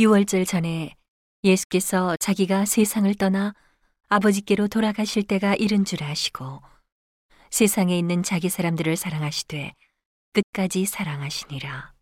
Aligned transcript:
유월절 0.00 0.44
전에 0.44 0.94
예수께서 1.42 2.16
자기가 2.20 2.66
세상을 2.66 3.12
떠나 3.16 3.52
아버지께로 4.06 4.68
돌아가실 4.68 5.24
때가 5.24 5.56
이른 5.56 5.84
줄 5.84 6.04
아시고 6.04 6.62
세상에 7.50 7.98
있는 7.98 8.22
자기 8.22 8.48
사람들을 8.48 8.94
사랑하시되 8.96 9.72
끝까지 10.34 10.84
사랑하시니라. 10.84 11.94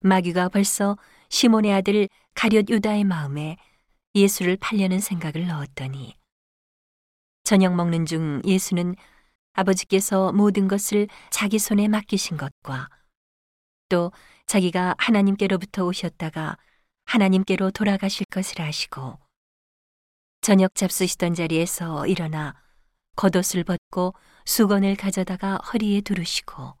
마귀가 0.00 0.50
벌써 0.50 0.98
시몬의 1.30 1.72
아들 1.72 2.06
가룟 2.34 2.68
유다의 2.68 3.04
마음에 3.04 3.56
예수를 4.14 4.58
팔려는 4.58 5.00
생각을 5.00 5.46
넣었더니 5.46 6.18
저녁 7.44 7.74
먹는 7.74 8.04
중 8.04 8.42
예수는 8.44 8.94
아버지께서 9.54 10.32
모든 10.32 10.68
것을 10.68 11.08
자기 11.30 11.58
손에 11.58 11.88
맡기신 11.88 12.36
것과 12.36 12.90
또 13.88 14.12
자기가 14.46 14.94
하나님께로부터 14.98 15.84
오셨다가 15.84 16.56
하나님께로 17.04 17.70
돌아가실 17.70 18.26
것을 18.30 18.60
아시고 18.60 19.18
저녁 20.40 20.74
잡수시던 20.74 21.34
자리에서 21.34 22.06
일어나 22.06 22.54
겉옷을 23.16 23.64
벗고 23.64 24.14
수건을 24.44 24.96
가져다가 24.96 25.56
허리에 25.56 26.00
두르시고 26.02 26.74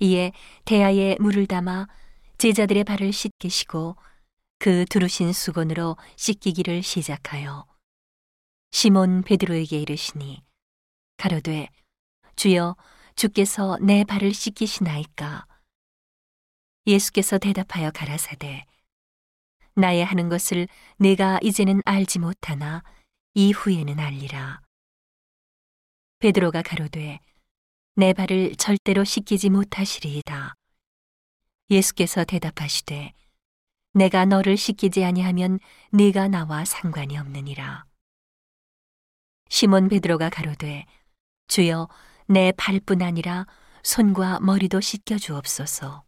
이에 0.00 0.32
대야에 0.64 1.16
물을 1.20 1.46
담아 1.46 1.88
제자들의 2.38 2.84
발을 2.84 3.12
씻기시고 3.12 3.96
그 4.58 4.84
두르신 4.86 5.32
수건으로 5.32 5.96
씻기기를 6.16 6.82
시작하여 6.82 7.66
시몬 8.70 9.22
베드로에게 9.22 9.80
이르시니 9.80 10.44
가로되 11.16 11.68
주여 12.36 12.76
주께서 13.16 13.78
내 13.80 14.04
발을 14.04 14.32
씻기시나이까 14.32 15.47
예수께서 16.86 17.38
대답하여 17.38 17.90
가라사대 17.90 18.64
나의 19.74 20.04
하는 20.04 20.28
것을 20.28 20.66
내가 20.96 21.38
이제는 21.42 21.82
알지 21.84 22.18
못하나 22.18 22.82
이후에는 23.34 24.00
알리라. 24.00 24.60
베드로가 26.18 26.62
가로되 26.62 27.20
내 27.94 28.12
발을 28.12 28.56
절대로 28.56 29.04
씻기지 29.04 29.50
못하시리이다. 29.50 30.54
예수께서 31.70 32.24
대답하시되 32.24 33.12
내가 33.94 34.24
너를 34.24 34.56
씻기지 34.56 35.04
아니하면 35.04 35.60
네가 35.92 36.28
나와 36.28 36.64
상관이 36.64 37.16
없느니라. 37.18 37.84
시몬 39.48 39.88
베드로가 39.88 40.28
가로되 40.30 40.86
주여 41.46 41.88
내 42.26 42.52
발뿐 42.52 43.02
아니라 43.02 43.46
손과 43.82 44.40
머리도 44.40 44.80
씻겨 44.80 45.18
주옵소서 45.18 46.07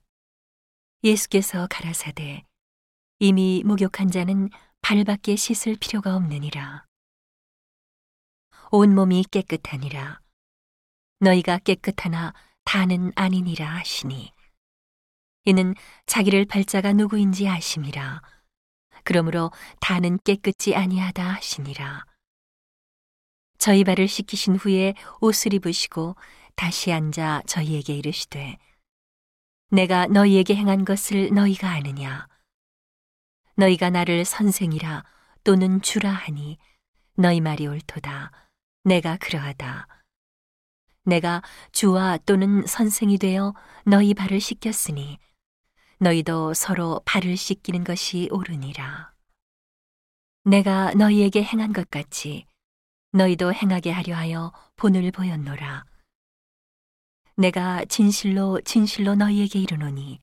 예수께서 1.02 1.66
가라사대 1.70 2.44
이미 3.20 3.62
목욕한 3.64 4.10
자는 4.10 4.50
발밖에 4.82 5.34
씻을 5.34 5.76
필요가 5.80 6.14
없느니라. 6.14 6.84
온 8.70 8.94
몸이 8.94 9.24
깨끗하니라. 9.30 10.20
너희가 11.20 11.58
깨끗하나 11.58 12.34
다는 12.64 13.12
아니니라 13.16 13.76
하시니. 13.76 14.32
이는 15.44 15.74
자기를 16.06 16.44
발자가 16.44 16.92
누구인지 16.92 17.48
아심이라. 17.48 18.20
그러므로 19.02 19.50
다는 19.80 20.18
깨끗지 20.22 20.74
아니하다 20.74 21.26
하시니라. 21.26 22.04
저희 23.56 23.84
발을 23.84 24.06
씻기신 24.06 24.56
후에 24.56 24.94
옷을 25.20 25.54
입으시고 25.54 26.16
다시 26.56 26.92
앉아 26.92 27.42
저희에게 27.46 27.96
이르시되 27.96 28.58
내가 29.72 30.06
너희에게 30.06 30.56
행한 30.56 30.84
것을 30.84 31.32
너희가 31.32 31.70
아느냐? 31.70 32.26
너희가 33.54 33.90
나를 33.90 34.24
선생이라 34.24 35.04
또는 35.44 35.80
주라 35.80 36.10
하니 36.10 36.58
너희 37.14 37.40
말이 37.40 37.68
옳도다. 37.68 38.32
내가 38.82 39.16
그러하다. 39.18 39.86
내가 41.04 41.42
주와 41.70 42.18
또는 42.26 42.66
선생이 42.66 43.18
되어 43.18 43.54
너희 43.84 44.12
발을 44.12 44.40
씻겼으니 44.40 45.18
너희도 46.00 46.54
서로 46.54 47.00
발을 47.04 47.36
씻기는 47.36 47.84
것이 47.84 48.28
옳으니라. 48.32 49.12
내가 50.44 50.94
너희에게 50.94 51.44
행한 51.44 51.72
것 51.72 51.88
같이 51.90 52.44
너희도 53.12 53.52
행하게 53.52 53.92
하려 53.92 54.16
하여 54.16 54.52
본을 54.74 55.12
보였노라. 55.12 55.89
내가 57.40 57.82
진실로 57.86 58.60
진실로 58.66 59.14
너희에게 59.14 59.60
이르노니 59.60 60.20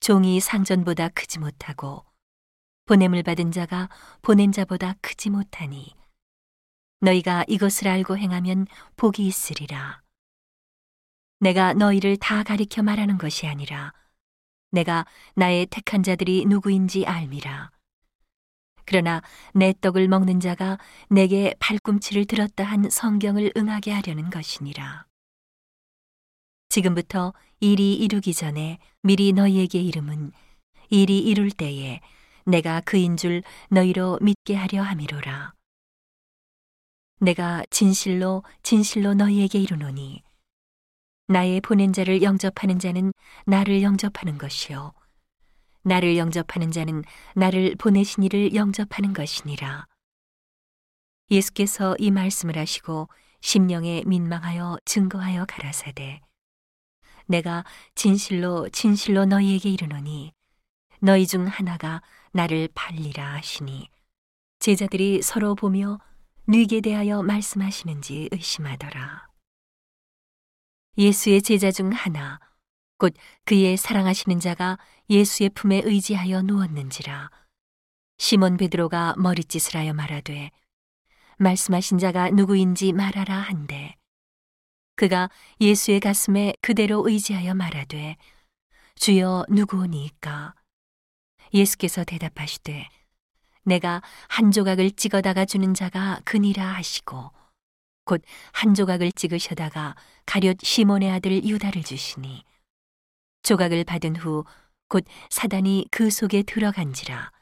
종이 0.00 0.40
상전보다 0.40 1.10
크지 1.10 1.38
못하고 1.38 2.04
보냄을 2.86 3.22
받은 3.22 3.52
자가 3.52 3.88
보낸 4.20 4.50
자보다 4.50 4.96
크지 5.00 5.30
못하니 5.30 5.94
너희가 7.02 7.44
이것을 7.46 7.86
알고 7.86 8.18
행하면 8.18 8.66
복이 8.96 9.24
있으리라. 9.24 10.02
내가 11.38 11.72
너희를 11.72 12.16
다 12.16 12.42
가리켜 12.42 12.82
말하는 12.82 13.16
것이 13.16 13.46
아니라 13.46 13.92
내가 14.72 15.06
나의 15.36 15.66
택한 15.66 16.02
자들이 16.02 16.46
누구인지 16.46 17.06
알미라. 17.06 17.70
그러나 18.86 19.22
내 19.54 19.72
떡을 19.80 20.08
먹는 20.08 20.40
자가 20.40 20.78
내게 21.08 21.54
발꿈치를 21.60 22.24
들었다 22.24 22.64
한 22.64 22.90
성경을 22.90 23.52
응하게 23.56 23.92
하려는 23.92 24.30
것이니라. 24.30 25.06
지금부터 26.74 27.32
일이 27.60 27.94
이루기 27.94 28.34
전에 28.34 28.80
미리 29.00 29.32
너희에게 29.32 29.80
이름은 29.80 30.32
일이 30.90 31.20
이룰 31.20 31.52
때에 31.52 32.00
내가 32.46 32.80
그인 32.80 33.16
줄 33.16 33.44
너희로 33.70 34.18
믿게 34.20 34.56
하려 34.56 34.82
함이로라. 34.82 35.54
내가 37.20 37.62
진실로 37.70 38.42
진실로 38.64 39.14
너희에게 39.14 39.60
이르노니 39.60 40.24
나의 41.28 41.60
보낸 41.60 41.92
자를 41.92 42.22
영접하는 42.22 42.80
자는 42.80 43.12
나를 43.46 43.82
영접하는 43.82 44.36
것이요 44.36 44.94
나를 45.84 46.16
영접하는 46.16 46.72
자는 46.72 47.04
나를 47.36 47.76
보내신 47.76 48.24
이를 48.24 48.56
영접하는 48.56 49.12
것이니라. 49.12 49.86
예수께서 51.30 51.94
이 52.00 52.10
말씀을 52.10 52.58
하시고 52.58 53.08
심령에 53.42 54.02
민망하여 54.06 54.78
증거하여 54.84 55.44
가라사대 55.44 56.20
내가 57.26 57.64
진실로 57.94 58.68
진실로 58.70 59.24
너희에게 59.24 59.70
이르노니 59.70 60.32
너희 61.00 61.26
중 61.26 61.46
하나가 61.46 62.02
나를 62.32 62.68
팔리라 62.74 63.34
하시니 63.34 63.88
제자들이 64.58 65.22
서로 65.22 65.54
보며 65.54 65.98
누게 66.46 66.80
대하여 66.80 67.22
말씀하시는지 67.22 68.28
의심하더라. 68.32 69.28
예수의 70.96 71.42
제자 71.42 71.70
중 71.70 71.90
하나 71.90 72.38
곧 72.98 73.14
그의 73.44 73.76
사랑하시는 73.76 74.40
자가 74.40 74.78
예수의 75.10 75.50
품에 75.50 75.82
의지하여 75.84 76.42
누웠는지라 76.42 77.30
시몬 78.18 78.56
베드로가 78.56 79.14
머리짓을 79.18 79.76
하여 79.76 79.92
말하되 79.92 80.50
말씀하신 81.38 81.98
자가 81.98 82.30
누구인지 82.30 82.92
말하라 82.92 83.34
한데 83.34 83.96
그가 84.96 85.28
예수의 85.60 86.00
가슴에 86.00 86.54
그대로 86.60 87.06
의지하여 87.08 87.54
말하되 87.54 88.16
주여 88.96 89.46
누구오니까 89.48 90.54
예수께서 91.52 92.04
대답하시되 92.04 92.88
내가 93.64 94.02
한 94.28 94.50
조각을 94.50 94.90
찍어다가 94.90 95.44
주는 95.44 95.74
자가 95.74 96.20
그니라 96.24 96.74
하시고 96.74 97.32
곧 98.04 98.22
한 98.52 98.74
조각을 98.74 99.12
찍으셔다가 99.12 99.96
가룟 100.26 100.56
시몬의 100.62 101.10
아들 101.10 101.44
유다를 101.44 101.82
주시니 101.82 102.44
조각을 103.42 103.84
받은 103.84 104.16
후 104.16 104.44
곧 104.88 105.04
사단이 105.30 105.86
그 105.90 106.10
속에 106.10 106.42
들어간지라. 106.42 107.32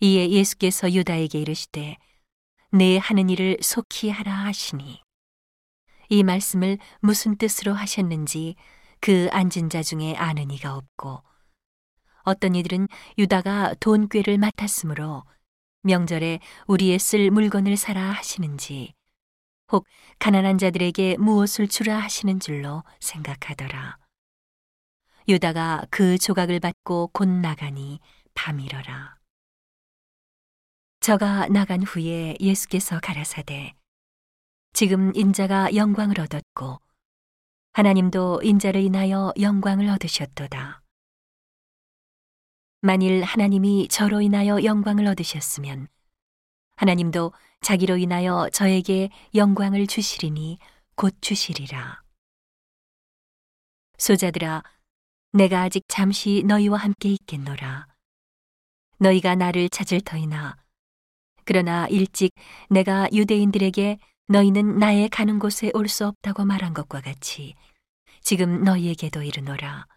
이에 0.00 0.30
예수께서 0.30 0.92
유다에게 0.92 1.40
이르시되 1.40 1.96
내 2.72 2.98
하는 2.98 3.30
일을 3.30 3.58
속히 3.62 4.10
하라 4.10 4.32
하시니 4.32 5.00
이 6.10 6.24
말씀을 6.24 6.76
무슨 7.00 7.36
뜻으로 7.36 7.72
하셨는지 7.72 8.56
그 9.00 9.28
앉은 9.30 9.70
자 9.70 9.82
중에 9.82 10.14
아는 10.16 10.50
이가 10.50 10.76
없고 10.76 11.22
어떤 12.24 12.54
이들은 12.54 12.88
유다가 13.16 13.74
돈꾀를 13.80 14.36
맡았으므로 14.36 15.22
명절에 15.82 16.40
우리의 16.66 16.98
쓸 16.98 17.30
물건을 17.30 17.76
사라 17.76 18.10
하시는지 18.10 18.92
혹 19.70 19.86
가난한 20.18 20.58
자들에게 20.58 21.16
무엇을 21.18 21.68
주라 21.68 21.98
하시는 21.98 22.40
줄로 22.40 22.82
생각하더라. 22.98 23.96
유다가 25.28 25.86
그 25.90 26.18
조각을 26.18 26.58
받고 26.58 27.10
곧 27.12 27.28
나가니 27.28 28.00
밤이러라. 28.34 29.16
저가 30.98 31.46
나간 31.48 31.82
후에 31.84 32.36
예수께서 32.40 32.98
가라사대 33.00 33.74
지금 34.72 35.14
인자가 35.14 35.74
영광을 35.74 36.20
얻었고 36.20 36.80
하나님도 37.72 38.40
인자를 38.42 38.82
인하여 38.82 39.32
영광을 39.38 39.88
얻으셨도다. 39.88 40.82
만일 42.80 43.22
하나님이 43.22 43.88
저로 43.88 44.20
인하여 44.20 44.62
영광을 44.64 45.06
얻으셨으면 45.06 45.88
하나님도 46.76 47.32
자기로 47.60 47.98
인하여 47.98 48.48
저에게 48.52 49.10
영광을 49.34 49.86
주시리니 49.86 50.58
곧 50.94 51.14
주시리라. 51.20 52.02
소자들아, 53.98 54.62
내가 55.32 55.62
아직 55.62 55.84
잠시 55.88 56.42
너희와 56.46 56.78
함께 56.78 57.10
있겠노라. 57.10 57.86
너희가 58.98 59.34
나를 59.34 59.68
찾을 59.68 60.00
터이나 60.00 60.56
그러나 61.44 61.86
일찍 61.88 62.32
내가 62.70 63.08
유대인들에게 63.12 63.98
너희는 64.30 64.78
나의 64.78 65.08
가는 65.08 65.40
곳에 65.40 65.72
올 65.74 65.88
수 65.88 66.06
없다고 66.06 66.44
말한 66.44 66.72
것과 66.72 67.00
같이 67.00 67.56
지금 68.20 68.62
너희에게도 68.62 69.24
이르노라. 69.24 69.88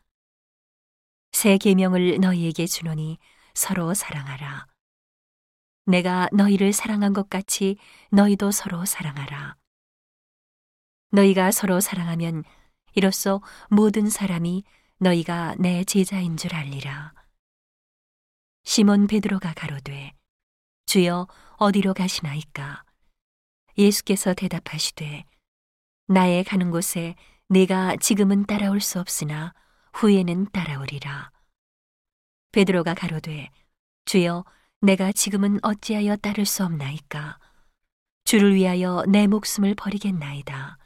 새 1.32 1.60
계명을 1.60 2.20
너희에게 2.20 2.66
주노니 2.66 3.20
서로 3.54 3.94
사랑하라. 3.94 4.66
내가 5.86 6.30
너희를 6.32 6.74
사랑한 6.74 7.14
것 7.14 7.30
같이 7.30 7.78
너희도 8.12 8.50
서로 8.50 8.86
사랑하라. 8.86 9.56
너희가 11.12 11.52
서로 11.52 11.80
사랑하면 11.80 12.44
이로써 12.96 13.40
모든 13.70 14.10
사람이 14.10 14.64
너희가 14.98 15.56
내 15.60 15.84
제자인 15.84 16.38
줄 16.38 16.56
알리라. 16.56 17.14
시몬 18.64 19.06
베드로가 19.06 19.54
가로되 19.54 20.14
주여 20.88 21.28
어디로 21.58 21.94
가시나이까? 21.94 22.84
예수께서 23.78 24.34
대답하시되 24.34 25.26
나의 26.08 26.44
가는 26.44 26.72
곳에 26.72 27.16
내가 27.50 27.96
지금은 27.98 28.46
따라올 28.46 28.82
수 28.82 29.00
없으나 29.00 29.54
후에는 29.94 30.52
따라오리라. 30.52 31.32
베드로가 32.52 32.94
가로되 32.94 33.50
주여 34.06 34.46
내가 34.82 35.12
지금은 35.12 35.60
어찌하여 35.64 36.18
따를 36.18 36.46
수 36.46 36.64
없나이까? 36.64 37.40
주를 38.26 38.56
위하여 38.56 39.04
내 39.08 39.28
목숨을 39.28 39.76
버리겠나이다. 39.76 40.78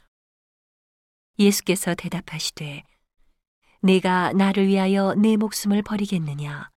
예수께서 1.38 1.94
대답하시되 1.94 2.84
내가 3.80 4.32
나를 4.32 4.66
위하여 4.66 5.14
내 5.14 5.36
목숨을 5.36 5.82
버리겠느냐? 5.82 6.70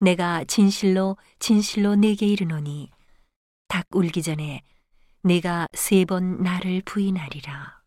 내가 0.00 0.44
진실로 0.44 1.16
진실로 1.38 1.94
내게 1.94 2.26
이르노니 2.26 2.90
닭 3.68 3.86
울기 3.92 4.22
전에 4.22 4.62
내가 5.22 5.66
세 5.74 6.04
번 6.04 6.42
나를 6.42 6.82
부인하리라. 6.84 7.77